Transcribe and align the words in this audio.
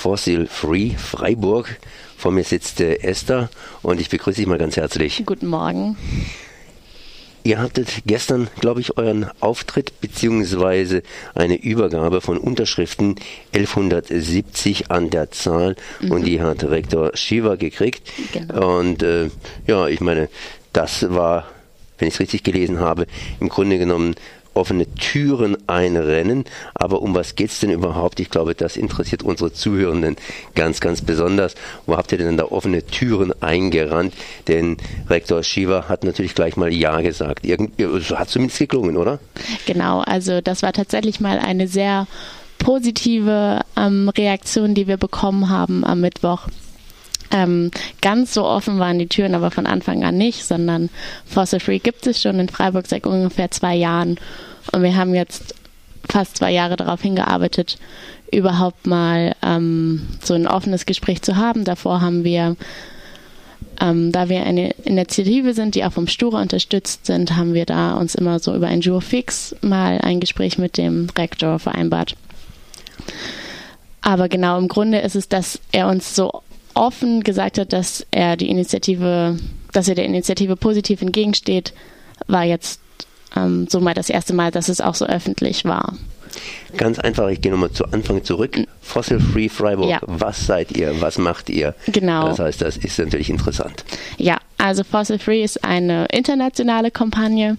Fossil 0.00 0.46
Free 0.46 0.92
Freiburg. 0.96 1.78
Vor 2.16 2.32
mir 2.32 2.42
sitzt 2.42 2.80
äh, 2.80 2.94
Esther 3.02 3.50
und 3.82 4.00
ich 4.00 4.08
begrüße 4.08 4.38
dich 4.38 4.46
mal 4.46 4.56
ganz 4.56 4.78
herzlich. 4.78 5.22
Guten 5.26 5.46
Morgen. 5.46 5.98
Ihr 7.44 7.58
hattet 7.58 7.88
gestern, 8.06 8.48
glaube 8.60 8.80
ich, 8.80 8.96
euren 8.96 9.26
Auftritt 9.40 10.00
beziehungsweise 10.00 11.02
eine 11.34 11.56
Übergabe 11.56 12.22
von 12.22 12.38
Unterschriften 12.38 13.16
1170 13.52 14.90
an 14.90 15.10
der 15.10 15.32
Zahl 15.32 15.76
mhm. 16.00 16.12
und 16.12 16.26
die 16.26 16.40
hat 16.40 16.64
Rektor 16.64 17.14
Shiva 17.14 17.56
gekriegt. 17.56 18.10
Genau. 18.32 18.78
Und 18.78 19.02
äh, 19.02 19.28
ja, 19.66 19.86
ich 19.86 20.00
meine, 20.00 20.30
das 20.72 21.10
war, 21.10 21.46
wenn 21.98 22.08
ich 22.08 22.14
es 22.14 22.20
richtig 22.20 22.42
gelesen 22.42 22.80
habe, 22.80 23.06
im 23.38 23.50
Grunde 23.50 23.76
genommen 23.76 24.14
offene 24.54 24.86
Türen 24.94 25.56
einrennen. 25.66 26.44
Aber 26.74 27.02
um 27.02 27.14
was 27.14 27.34
geht 27.34 27.50
es 27.50 27.60
denn 27.60 27.70
überhaupt? 27.70 28.20
Ich 28.20 28.30
glaube, 28.30 28.54
das 28.54 28.76
interessiert 28.76 29.22
unsere 29.22 29.52
Zuhörenden 29.52 30.16
ganz, 30.54 30.80
ganz 30.80 31.02
besonders. 31.02 31.54
Wo 31.86 31.96
habt 31.96 32.12
ihr 32.12 32.18
denn 32.18 32.36
da 32.36 32.44
offene 32.44 32.84
Türen 32.84 33.32
eingerannt? 33.42 34.14
Denn 34.48 34.76
Rektor 35.08 35.42
Shiva 35.42 35.88
hat 35.88 36.04
natürlich 36.04 36.34
gleich 36.34 36.56
mal 36.56 36.72
Ja 36.72 37.00
gesagt. 37.00 37.46
Irgendwie, 37.46 37.86
hat 38.14 38.28
zumindest 38.28 38.58
geklungen, 38.58 38.96
oder? 38.96 39.18
Genau, 39.66 40.00
also 40.00 40.40
das 40.40 40.62
war 40.62 40.72
tatsächlich 40.72 41.20
mal 41.20 41.38
eine 41.38 41.68
sehr 41.68 42.06
positive 42.58 43.60
ähm, 43.76 44.08
Reaktion, 44.10 44.74
die 44.74 44.86
wir 44.86 44.96
bekommen 44.96 45.48
haben 45.48 45.84
am 45.84 46.00
Mittwoch. 46.00 46.46
Ähm, 47.30 47.70
ganz 48.00 48.34
so 48.34 48.44
offen 48.44 48.78
waren 48.78 48.98
die 48.98 49.06
Türen 49.06 49.34
aber 49.34 49.50
von 49.50 49.66
Anfang 49.66 50.04
an 50.04 50.16
nicht, 50.16 50.44
sondern 50.44 50.90
Fossil 51.26 51.60
Free 51.60 51.78
gibt 51.78 52.06
es 52.06 52.20
schon 52.20 52.40
in 52.40 52.48
Freiburg 52.48 52.86
seit 52.86 53.06
ungefähr 53.06 53.50
zwei 53.50 53.74
Jahren. 53.76 54.18
Und 54.72 54.82
wir 54.82 54.96
haben 54.96 55.14
jetzt 55.14 55.54
fast 56.08 56.36
zwei 56.36 56.50
Jahre 56.50 56.76
darauf 56.76 57.00
hingearbeitet, 57.02 57.78
überhaupt 58.32 58.86
mal 58.86 59.34
ähm, 59.42 60.08
so 60.22 60.34
ein 60.34 60.46
offenes 60.46 60.86
Gespräch 60.86 61.22
zu 61.22 61.36
haben. 61.36 61.64
Davor 61.64 62.00
haben 62.00 62.24
wir, 62.24 62.56
ähm, 63.80 64.12
da 64.12 64.28
wir 64.28 64.44
eine 64.44 64.70
Initiative 64.84 65.54
sind, 65.54 65.74
die 65.74 65.84
auch 65.84 65.92
vom 65.92 66.08
Stura 66.08 66.42
unterstützt 66.42 67.06
sind, 67.06 67.36
haben 67.36 67.54
wir 67.54 67.66
da 67.66 67.94
uns 67.94 68.14
immer 68.14 68.38
so 68.38 68.54
über 68.54 68.66
ein 68.66 68.80
Jour 68.80 69.02
fix 69.02 69.54
mal 69.60 69.98
ein 69.98 70.20
Gespräch 70.20 70.58
mit 70.58 70.76
dem 70.76 71.08
Rektor 71.16 71.58
vereinbart. 71.58 72.16
Aber 74.00 74.28
genau 74.28 74.58
im 74.58 74.68
Grunde 74.68 74.98
ist 74.98 75.14
es, 75.16 75.28
dass 75.28 75.60
er 75.72 75.88
uns 75.88 76.14
so 76.14 76.42
offen 76.74 77.22
gesagt 77.22 77.58
hat, 77.58 77.72
dass 77.72 78.06
er 78.10 78.36
die 78.36 78.48
Initiative, 78.48 79.38
dass 79.72 79.88
er 79.88 79.94
der 79.94 80.04
Initiative 80.04 80.56
positiv 80.56 81.02
entgegensteht, 81.02 81.72
war 82.26 82.44
jetzt 82.44 82.80
ähm, 83.36 83.66
so 83.68 83.80
mal 83.80 83.94
das 83.94 84.10
erste 84.10 84.34
Mal, 84.34 84.50
dass 84.50 84.68
es 84.68 84.80
auch 84.80 84.94
so 84.94 85.06
öffentlich 85.06 85.64
war. 85.64 85.94
Ganz 86.76 86.98
einfach, 86.98 87.28
ich 87.28 87.40
gehe 87.40 87.50
nochmal 87.50 87.72
zu 87.72 87.84
Anfang 87.86 88.22
zurück. 88.22 88.56
Fossil 88.80 89.18
Free 89.20 89.48
Freiburg, 89.48 89.90
ja. 89.90 90.00
was 90.02 90.46
seid 90.46 90.76
ihr? 90.76 91.00
Was 91.00 91.18
macht 91.18 91.50
ihr? 91.50 91.74
Genau. 91.86 92.28
Das 92.28 92.38
heißt, 92.38 92.62
das 92.62 92.76
ist 92.76 92.98
natürlich 92.98 93.30
interessant. 93.30 93.84
Ja, 94.16 94.38
also 94.58 94.84
Fossil 94.84 95.18
Free 95.18 95.42
ist 95.42 95.64
eine 95.64 96.06
internationale 96.06 96.90
Kampagne 96.90 97.56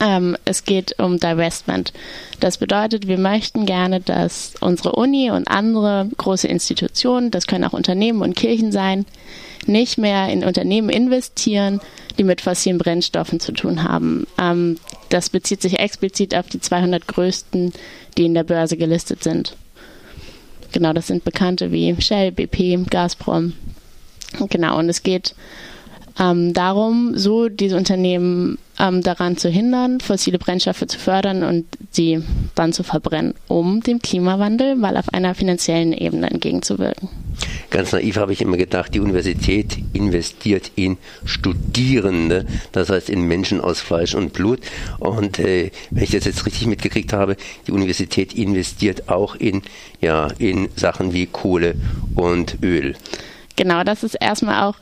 ähm, 0.00 0.36
es 0.44 0.64
geht 0.64 0.98
um 0.98 1.18
Divestment. 1.18 1.92
Das 2.40 2.58
bedeutet, 2.58 3.06
wir 3.06 3.18
möchten 3.18 3.66
gerne, 3.66 4.00
dass 4.00 4.54
unsere 4.60 4.92
Uni 4.92 5.30
und 5.30 5.48
andere 5.48 6.08
große 6.16 6.48
Institutionen, 6.48 7.30
das 7.30 7.46
können 7.46 7.64
auch 7.64 7.72
Unternehmen 7.72 8.22
und 8.22 8.36
Kirchen 8.36 8.72
sein, 8.72 9.06
nicht 9.66 9.98
mehr 9.98 10.28
in 10.28 10.44
Unternehmen 10.44 10.90
investieren, 10.90 11.80
die 12.18 12.24
mit 12.24 12.40
fossilen 12.40 12.78
Brennstoffen 12.78 13.40
zu 13.40 13.52
tun 13.52 13.82
haben. 13.82 14.26
Ähm, 14.38 14.78
das 15.08 15.30
bezieht 15.30 15.62
sich 15.62 15.78
explizit 15.78 16.34
auf 16.34 16.48
die 16.48 16.60
200 16.60 17.06
größten, 17.06 17.72
die 18.18 18.26
in 18.26 18.34
der 18.34 18.44
Börse 18.44 18.76
gelistet 18.76 19.22
sind. 19.22 19.56
Genau, 20.72 20.92
das 20.92 21.06
sind 21.06 21.24
Bekannte 21.24 21.70
wie 21.72 21.94
Shell, 22.00 22.32
BP, 22.32 22.90
Gazprom. 22.90 23.52
Genau, 24.50 24.78
und 24.78 24.88
es 24.88 25.02
geht 25.02 25.34
ähm, 26.18 26.52
darum, 26.52 27.16
so 27.16 27.48
diese 27.48 27.76
Unternehmen 27.76 28.58
ähm, 28.78 29.02
daran 29.02 29.36
zu 29.36 29.48
hindern, 29.48 30.00
fossile 30.00 30.38
Brennstoffe 30.38 30.86
zu 30.86 30.98
fördern 30.98 31.42
und 31.42 31.66
sie 31.90 32.22
dann 32.54 32.72
zu 32.72 32.82
verbrennen, 32.82 33.34
um 33.48 33.80
dem 33.82 34.00
Klimawandel 34.00 34.76
mal 34.76 34.96
auf 34.96 35.12
einer 35.12 35.34
finanziellen 35.34 35.92
Ebene 35.92 36.30
entgegenzuwirken. 36.30 37.08
Ganz 37.70 37.92
naiv 37.92 38.16
habe 38.16 38.32
ich 38.32 38.40
immer 38.40 38.56
gedacht, 38.56 38.94
die 38.94 39.00
Universität 39.00 39.78
investiert 39.92 40.70
in 40.76 40.96
Studierende, 41.24 42.46
das 42.72 42.88
heißt 42.88 43.10
in 43.10 43.22
Menschen 43.22 43.60
aus 43.60 43.80
Fleisch 43.80 44.14
und 44.14 44.32
Blut. 44.32 44.60
Und 45.00 45.38
äh, 45.38 45.70
wenn 45.90 46.04
ich 46.04 46.10
das 46.10 46.24
jetzt 46.24 46.46
richtig 46.46 46.66
mitgekriegt 46.66 47.12
habe, 47.12 47.36
die 47.66 47.72
Universität 47.72 48.32
investiert 48.34 49.08
auch 49.08 49.34
in, 49.34 49.62
ja, 50.00 50.28
in 50.38 50.68
Sachen 50.76 51.12
wie 51.12 51.26
Kohle 51.26 51.74
und 52.14 52.58
Öl. 52.62 52.94
Genau, 53.56 53.84
das 53.84 54.02
ist 54.02 54.14
erstmal 54.14 54.64
auch 54.64 54.76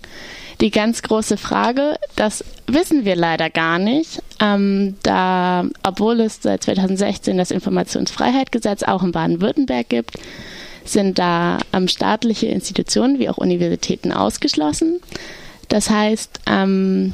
die 0.62 0.70
ganz 0.70 1.02
große 1.02 1.36
Frage, 1.36 1.96
das 2.14 2.44
wissen 2.68 3.04
wir 3.04 3.16
leider 3.16 3.50
gar 3.50 3.80
nicht, 3.80 4.22
ähm, 4.40 4.94
da, 5.02 5.66
obwohl 5.82 6.20
es 6.20 6.38
seit 6.40 6.62
2016 6.62 7.36
das 7.36 7.50
Informationsfreiheitsgesetz 7.50 8.84
auch 8.84 9.02
in 9.02 9.10
Baden-Württemberg 9.10 9.88
gibt, 9.88 10.12
sind 10.84 11.18
da 11.18 11.58
ähm, 11.72 11.88
staatliche 11.88 12.46
Institutionen 12.46 13.18
wie 13.18 13.28
auch 13.28 13.38
Universitäten 13.38 14.12
ausgeschlossen. 14.12 15.00
Das 15.68 15.90
heißt, 15.90 16.40
ähm, 16.46 17.12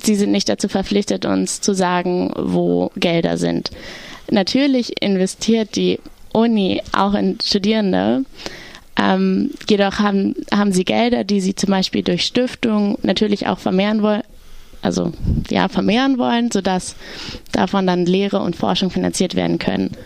sie 0.00 0.14
sind 0.14 0.30
nicht 0.30 0.48
dazu 0.48 0.68
verpflichtet, 0.68 1.26
uns 1.26 1.60
zu 1.60 1.74
sagen, 1.74 2.32
wo 2.36 2.92
Gelder 2.96 3.38
sind. 3.38 3.70
Natürlich 4.30 5.02
investiert 5.02 5.74
die 5.74 5.98
Uni 6.32 6.80
auch 6.92 7.14
in 7.14 7.38
Studierende, 7.44 8.24
ähm, 8.96 9.50
jedoch 9.68 9.98
haben, 9.98 10.34
haben 10.52 10.72
sie 10.72 10.84
Gelder, 10.84 11.24
die 11.24 11.40
sie 11.40 11.54
zum 11.54 11.70
Beispiel 11.70 12.02
durch 12.02 12.24
Stiftungen 12.24 12.96
natürlich 13.02 13.46
auch 13.46 13.58
vermehren 13.58 14.02
wollen, 14.02 14.22
also 14.82 15.12
ja, 15.50 15.68
vermehren 15.68 16.18
wollen, 16.18 16.50
sodass 16.50 16.94
davon 17.52 17.86
dann 17.86 18.06
Lehre 18.06 18.40
und 18.40 18.56
Forschung 18.56 18.90
finanziert 18.90 19.34
werden 19.34 19.58
können. 19.58 19.96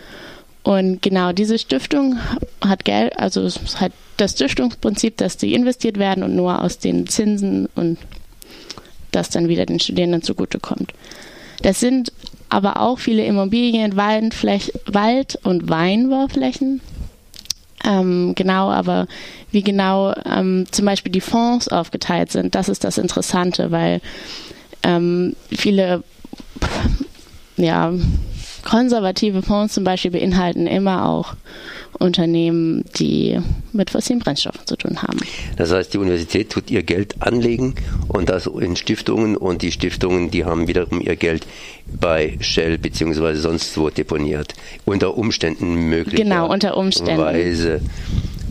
Und 0.63 1.01
genau 1.01 1.31
diese 1.31 1.57
Stiftung 1.57 2.17
hat 2.61 2.85
Geld, 2.85 3.17
also 3.17 3.41
es 3.41 3.57
ist 3.57 3.79
halt 3.79 3.93
das 4.17 4.31
Stiftungsprinzip, 4.31 5.17
dass 5.17 5.37
die 5.37 5.53
investiert 5.53 5.97
werden 5.97 6.23
und 6.23 6.35
nur 6.35 6.61
aus 6.61 6.79
den 6.79 7.07
Zinsen 7.07 7.67
und 7.75 7.97
das 9.11 9.29
dann 9.29 9.47
wieder 9.47 9.65
den 9.65 9.79
Studierenden 9.79 10.21
zugutekommt. 10.21 10.93
Das 11.61 11.79
sind 11.79 12.11
aber 12.49 12.81
auch 12.81 12.99
viele 12.99 13.25
Immobilien, 13.25 13.95
Wald 13.95 15.39
und 15.43 15.69
Weinbauflächen, 15.69 16.81
ähm, 17.85 18.33
genau, 18.35 18.69
aber 18.71 19.07
wie 19.51 19.61
genau 19.61 20.13
ähm, 20.25 20.65
zum 20.71 20.85
Beispiel 20.85 21.11
die 21.11 21.21
Fonds 21.21 21.67
aufgeteilt 21.67 22.31
sind, 22.31 22.55
das 22.55 22.69
ist 22.69 22.83
das 22.83 22.97
Interessante, 22.97 23.71
weil 23.71 24.01
ähm, 24.83 25.35
viele 25.49 26.03
ja, 27.59 27.93
konservative 28.63 29.41
Fonds 29.41 29.73
zum 29.73 29.83
Beispiel 29.83 30.11
beinhalten 30.11 30.67
immer 30.67 31.07
auch 31.07 31.35
Unternehmen, 31.97 32.85
die 32.97 33.39
mit 33.73 33.89
fossilen 33.89 34.19
Brennstoffen 34.19 34.65
zu 34.65 34.75
tun 34.77 35.01
haben. 35.01 35.19
Das 35.57 35.71
heißt, 35.71 35.93
die 35.93 35.97
Universität 35.97 36.49
tut 36.49 36.71
ihr 36.71 36.83
Geld 36.83 37.21
anlegen 37.21 37.75
und 38.07 38.29
das 38.29 38.47
in 38.47 38.75
Stiftungen 38.75 39.35
und 39.35 39.61
die 39.61 39.71
Stiftungen, 39.71 40.31
die 40.31 40.45
haben 40.45 40.67
wiederum 40.67 41.01
ihr 41.01 41.15
Geld 41.15 41.45
bei 41.99 42.37
Shell 42.39 42.77
bzw. 42.77 43.35
sonst 43.35 43.77
wo 43.77 43.89
deponiert. 43.89 44.53
Unter 44.85 45.17
Umständen 45.17 45.89
möglich. 45.89 46.21
Genau, 46.21 46.49
unter 46.49 46.77
Umständen. 46.77 47.21
Weise 47.21 47.81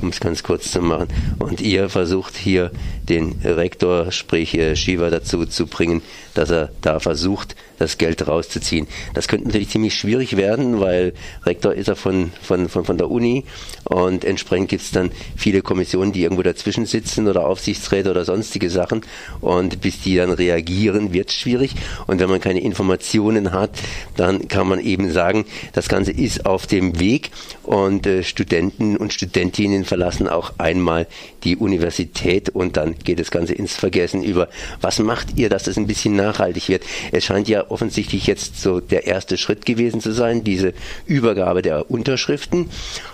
um 0.01 0.09
es 0.09 0.21
ganz 0.21 0.43
kurz 0.43 0.71
zu 0.71 0.81
machen. 0.81 1.09
Und 1.39 1.61
ihr 1.61 1.89
versucht 1.89 2.37
hier 2.37 2.71
den 3.09 3.41
Rektor, 3.45 4.13
sprich 4.13 4.55
äh, 4.55 4.77
Shiva, 4.77 5.11
dazu 5.11 5.47
zu 5.47 5.67
bringen, 5.67 6.03
dass 6.35 6.51
er 6.51 6.71
da 6.81 7.01
versucht, 7.01 7.57
das 7.79 7.99
Geld 7.99 8.27
rauszuziehen. 8.27 8.87
Das 9.15 9.29
könnte 9.29 9.47
natürlich 9.47 9.71
ziemlich 9.71 9.95
schwierig 9.95 10.37
werden, 10.37 10.81
weil 10.81 11.13
Rektor 11.45 11.73
ist 11.73 11.89
er 11.89 11.97
von, 11.97 12.33
von, 12.43 12.69
von, 12.69 12.85
von 12.85 12.99
der 12.99 13.11
Uni 13.11 13.45
und 13.85 14.25
entsprechend 14.25 14.69
gibt 14.69 14.83
es 14.83 14.91
dann 14.91 15.11
viele 15.37 15.63
Kommissionen, 15.63 16.13
die 16.13 16.23
irgendwo 16.23 16.43
dazwischen 16.43 16.87
sitzen 16.87 17.27
oder 17.27 17.47
Aufsichtsräte 17.47 18.11
oder 18.11 18.25
sonstige 18.25 18.71
Sachen. 18.71 19.03
Und 19.41 19.81
bis 19.81 20.03
die 20.03 20.17
dann 20.17 20.31
reagieren, 20.31 21.13
wird 21.13 21.31
es 21.31 21.35
schwierig. 21.35 21.75
Und 22.07 22.21
wenn 22.21 22.29
man 22.29 22.41
keine 22.41 22.61
Informationen 22.61 23.53
hat, 23.53 23.71
dann 24.17 24.49
kann 24.49 24.69
man 24.69 24.81
eben 24.81 25.11
sagen, 25.11 25.47
das 25.73 25.89
Ganze 25.89 26.13
ist 26.13 26.47
auf 26.47 26.67
dem 26.67 27.01
Weg. 27.01 27.31
Und 27.63 28.07
äh, 28.07 28.23
Studenten 28.23 28.97
und 28.97 29.13
Studentinnen 29.13 29.85
verlassen 29.85 30.29
auch 30.29 30.53
einmal 30.59 31.07
die 31.45 31.57
Universität 31.57 32.51
und 32.51 32.77
dann 32.77 32.98
geht 33.05 33.21
das 33.21 33.31
Ganze 33.31 33.55
ins 33.55 33.75
Vergessen 33.75 34.23
über, 34.23 34.49
was 34.81 34.99
macht 34.99 35.37
ihr, 35.37 35.49
dass 35.49 35.65
das 35.65 35.77
ein 35.77 35.87
bisschen 35.87 36.17
nachhaltig 36.17 36.69
wird? 36.69 36.83
Es 37.13 37.25
scheint 37.25 37.49
ja 37.49 37.71
offensichtlich 37.71 38.27
jetzt 38.27 38.61
so 38.61 38.81
der 38.81 39.07
erste 39.07 39.37
Schritt 39.37 39.67
gewesen 39.67 40.01
zu 40.01 40.13
sein, 40.13 40.45
diese 40.45 40.75
Übergabe 41.07 41.63
der 41.63 41.91
Unterschriften 41.91 42.71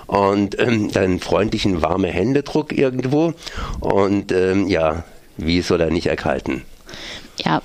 und 0.07 0.59
ähm, 0.59 0.91
einen 0.95 1.21
freundlichen, 1.21 1.83
warmen 1.83 2.11
Händedruck 2.11 2.73
irgendwo 2.77 3.35
und 3.81 4.33
ähm, 4.33 4.69
ja, 4.69 5.05
wie 5.37 5.63
soll 5.63 5.81
er 5.81 5.91
nicht 5.91 6.07
erkalten? 6.07 6.63
Ja, 7.45 7.63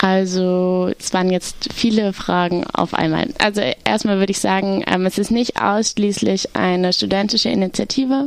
also 0.00 0.92
es 0.98 1.12
waren 1.12 1.30
jetzt 1.30 1.72
viele 1.74 2.12
Fragen 2.12 2.64
auf 2.72 2.94
einmal. 2.94 3.28
Also 3.38 3.62
erstmal 3.84 4.18
würde 4.18 4.30
ich 4.30 4.38
sagen, 4.38 4.84
ähm, 4.86 5.06
es 5.06 5.18
ist 5.18 5.30
nicht 5.30 5.60
ausschließlich 5.60 6.54
eine 6.54 6.92
studentische 6.92 7.48
Initiative. 7.48 8.26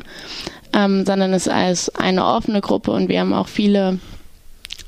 Ähm, 0.74 1.06
sondern 1.06 1.34
es 1.34 1.48
ist 1.48 2.00
eine 2.00 2.26
offene 2.26 2.62
Gruppe 2.62 2.92
und 2.92 3.10
wir 3.10 3.20
haben 3.20 3.34
auch 3.34 3.48
viele 3.48 4.00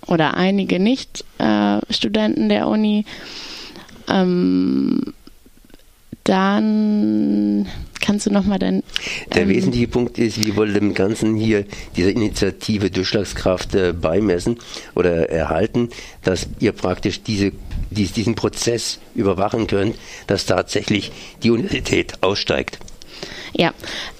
oder 0.07 0.35
einige 0.35 0.79
Nicht-Studenten 0.79 2.45
äh, 2.45 2.49
der 2.49 2.67
Uni. 2.67 3.05
Ähm, 4.09 5.13
dann 6.23 7.67
kannst 7.99 8.25
du 8.25 8.31
nochmal 8.31 8.59
dein. 8.59 8.83
Der 9.33 9.43
ähm, 9.43 9.49
wesentliche 9.49 9.87
Punkt 9.87 10.17
ist, 10.17 10.45
wir 10.45 10.55
wollen 10.55 10.73
dem 10.73 10.93
Ganzen 10.93 11.35
hier, 11.35 11.65
dieser 11.95 12.11
Initiative 12.11 12.89
Durchschlagskraft 12.89 13.75
äh, 13.75 13.93
beimessen 13.93 14.59
oder 14.95 15.29
erhalten, 15.29 15.89
dass 16.23 16.47
ihr 16.59 16.71
praktisch 16.71 17.23
diese, 17.23 17.51
dies, 17.91 18.13
diesen 18.13 18.35
Prozess 18.35 18.99
überwachen 19.15 19.67
könnt, 19.67 19.95
dass 20.27 20.45
tatsächlich 20.45 21.11
die 21.43 21.51
Universität 21.51 22.21
aussteigt. 22.21 22.79
Ja, 23.53 23.73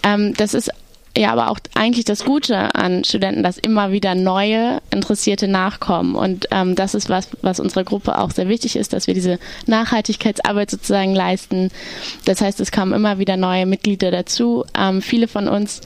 ähm, 0.04 0.34
das 0.36 0.54
ist 0.54 0.72
ja, 1.16 1.32
aber 1.32 1.52
auch 1.52 1.60
eigentlich 1.76 2.06
das 2.06 2.26
Gute 2.26 2.74
an 2.74 3.04
Studenten, 3.04 3.44
dass 3.44 3.60
immer 3.60 3.92
wieder 3.92 4.16
neue 4.16 4.82
Interessierte 4.90 5.48
nachkommen. 5.48 6.16
Und 6.16 6.48
ähm, 6.50 6.74
das 6.76 6.96
ist 6.96 7.08
was, 7.08 7.30
was 7.44 7.60
unserer 7.60 7.84
Gruppe 7.84 8.18
auch 8.18 8.32
sehr 8.32 8.50
wichtig 8.50 8.76
ist, 8.76 8.94
dass 8.94 9.06
wir 9.06 9.14
diese 9.14 9.38
Nachhaltigkeitsarbeit 9.68 10.72
sozusagen 10.72 11.14
leisten. 11.14 11.70
Das 12.26 12.42
heißt, 12.42 12.60
es 12.60 12.72
kommen 12.72 12.94
immer 12.94 13.20
wieder 13.20 13.38
neue 13.38 13.68
Mitglieder 13.68 14.10
dazu. 14.10 14.66
Ähm, 14.76 15.04
viele 15.04 15.28
von 15.28 15.48
uns 15.48 15.82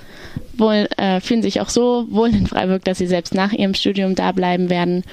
wohl, 0.54 0.88
äh, 0.96 1.20
fühlen 1.20 1.42
sich 1.44 1.60
auch 1.60 1.70
so 1.70 2.06
wohl 2.10 2.30
in 2.30 2.48
Freiburg, 2.48 2.86
dass 2.86 2.98
sie 2.98 3.08
selbst 3.08 3.34
nach 3.34 3.52
ihrem 3.52 3.74
Studium 3.74 4.16
da 4.16 4.32
bleiben 4.32 4.70
werden. 4.70 5.04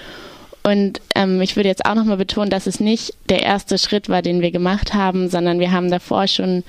Und 0.63 1.01
ähm, 1.15 1.43
ich 1.43 1.57
würde 1.57 1.69
jetzt 1.69 1.85
auch 1.85 1.95
nochmal 1.95 2.17
betonen, 2.17 2.51
dass 2.51 2.67
es 2.67 2.81
nicht 2.81 3.15
der 3.29 3.43
erste 3.43 3.79
Schritt 3.79 4.09
war, 4.09 4.23
den 4.23 4.41
wir 4.41 4.51
gemacht 4.51 4.95
haben, 4.95 5.29
sondern 5.29 5.59
wir 5.59 5.73
haben 5.73 5.91
davor 5.91 6.27
schon 6.27 6.63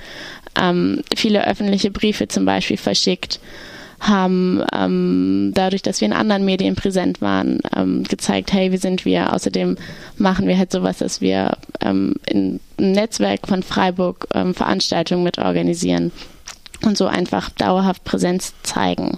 ähm, 0.60 1.02
viele 1.16 1.48
öffentliche 1.48 1.92
Briefe 1.92 2.28
zum 2.28 2.46
Beispiel 2.46 2.78
verschickt, 2.78 3.40
haben 4.00 4.64
ähm, 4.74 5.52
dadurch, 5.54 5.82
dass 5.82 6.02
wir 6.02 6.08
in 6.08 6.14
anderen 6.14 6.46
Medien 6.46 6.76
präsent 6.76 7.22
waren, 7.22 7.60
ähm, 7.76 8.04
gezeigt, 8.04 8.54
hey, 8.54 8.72
wie 8.72 8.78
sind 8.78 9.06
wir? 9.06 9.34
Außerdem 9.34 9.78
machen 10.18 10.48
wir 10.48 10.58
halt 10.58 10.72
sowas, 10.72 10.98
dass 11.00 11.22
wir 11.22 11.58
ähm, 11.82 12.16
in 12.28 12.60
einem 12.78 12.92
Netzwerk 12.92 13.48
von 13.48 13.64
Freiburg 13.64 14.28
ähm, 14.34 14.54
Veranstaltungen 14.54 15.24
mit 15.24 15.38
organisieren 15.38 16.12
und 16.84 16.98
so 16.98 17.08
einfach 17.08 17.50
dauerhaft 17.52 18.04
Präsenz 18.04 18.54
zeigen. 18.64 19.18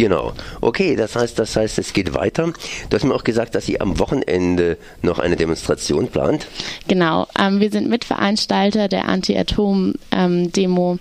Genau. 0.00 0.32
Okay, 0.62 0.96
das 0.96 1.14
heißt, 1.14 1.38
das 1.38 1.54
heißt, 1.54 1.78
es 1.78 1.92
geht 1.92 2.14
weiter. 2.14 2.54
Du 2.88 2.96
hast 2.96 3.04
mir 3.04 3.14
auch 3.14 3.22
gesagt, 3.22 3.54
dass 3.54 3.66
sie 3.66 3.82
am 3.82 3.98
Wochenende 3.98 4.78
noch 5.02 5.18
eine 5.18 5.36
Demonstration 5.36 6.08
plant. 6.08 6.46
Genau. 6.88 7.26
Ähm, 7.38 7.60
wir 7.60 7.70
sind 7.70 7.90
Mitveranstalter 7.90 8.88
der 8.88 9.08
Anti-Atom-Demo. 9.08 10.98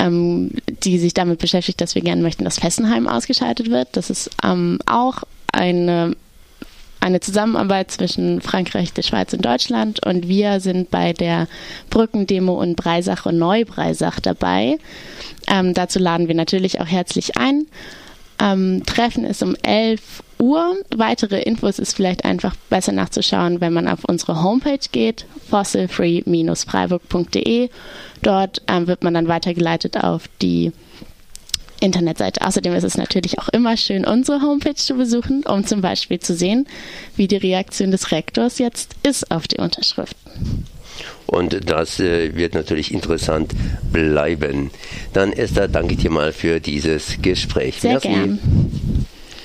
Ähm, 0.00 0.52
die 0.84 1.00
sich 1.00 1.12
damit 1.12 1.40
beschäftigt, 1.40 1.80
dass 1.80 1.96
wir 1.96 2.02
gerne 2.02 2.22
möchten, 2.22 2.44
dass 2.44 2.60
Fessenheim 2.60 3.08
ausgeschaltet 3.08 3.68
wird. 3.68 3.88
Das 3.96 4.10
ist 4.10 4.30
ähm, 4.44 4.78
auch 4.86 5.24
eine 5.50 6.14
eine 7.00 7.20
Zusammenarbeit 7.20 7.90
zwischen 7.90 8.40
Frankreich, 8.40 8.92
der 8.92 9.02
Schweiz 9.02 9.32
und 9.32 9.44
Deutschland 9.44 10.04
und 10.04 10.28
wir 10.28 10.60
sind 10.60 10.90
bei 10.90 11.12
der 11.12 11.48
Brückendemo 11.90 12.60
in 12.62 12.74
Breisach 12.74 13.26
und 13.26 13.38
Neubreisach 13.38 14.20
dabei. 14.20 14.78
Ähm, 15.48 15.74
dazu 15.74 15.98
laden 15.98 16.28
wir 16.28 16.34
natürlich 16.34 16.80
auch 16.80 16.86
herzlich 16.86 17.36
ein. 17.36 17.66
Ähm, 18.40 18.84
Treffen 18.86 19.24
ist 19.24 19.42
um 19.42 19.56
11 19.62 20.22
Uhr. 20.38 20.76
Weitere 20.94 21.42
Infos 21.42 21.80
ist 21.80 21.94
vielleicht 21.94 22.24
einfach 22.24 22.54
besser 22.70 22.92
nachzuschauen, 22.92 23.60
wenn 23.60 23.72
man 23.72 23.88
auf 23.88 24.04
unsere 24.04 24.40
Homepage 24.42 24.78
geht, 24.92 25.26
fossilfree-freiburg.de. 25.50 27.68
Dort 28.22 28.62
ähm, 28.68 28.86
wird 28.86 29.02
man 29.02 29.14
dann 29.14 29.26
weitergeleitet 29.28 29.96
auf 29.96 30.28
die 30.40 30.70
Internetseite. 31.80 32.42
Außerdem 32.42 32.74
ist 32.74 32.84
es 32.84 32.96
natürlich 32.96 33.38
auch 33.38 33.48
immer 33.50 33.76
schön, 33.76 34.04
unsere 34.04 34.42
Homepage 34.42 34.74
zu 34.74 34.94
besuchen, 34.94 35.44
um 35.46 35.64
zum 35.64 35.80
Beispiel 35.80 36.18
zu 36.18 36.34
sehen, 36.34 36.66
wie 37.16 37.28
die 37.28 37.36
Reaktion 37.36 37.90
des 37.90 38.10
Rektors 38.12 38.58
jetzt 38.58 38.96
ist 39.02 39.30
auf 39.30 39.48
die 39.48 39.58
Unterschriften. 39.58 40.64
Und 41.26 41.70
das 41.70 42.00
äh, 42.00 42.34
wird 42.34 42.54
natürlich 42.54 42.92
interessant 42.92 43.52
bleiben. 43.92 44.70
Dann 45.12 45.32
Esther, 45.32 45.68
danke 45.68 45.94
ich 45.94 46.00
dir 46.00 46.10
mal 46.10 46.32
für 46.32 46.58
dieses 46.58 47.18
Gespräch. 47.20 47.80
Sehr 47.80 47.92
Merci. 47.92 48.08
gern. 48.08 48.38